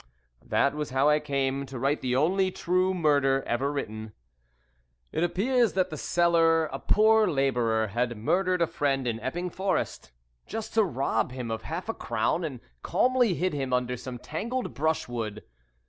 [0.43, 4.13] That was how I came to write the only true murder ever written.
[5.11, 10.11] It appears that the seller, a poor labourer, had murdered a friend in Epping Forest,
[10.47, 14.73] just to rob him of half a crown, and calmly hid him under some tangled
[14.73, 15.43] brushwood.